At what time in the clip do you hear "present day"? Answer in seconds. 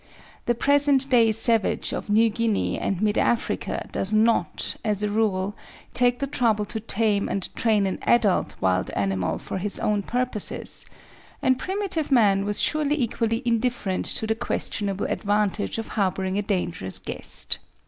0.55-1.31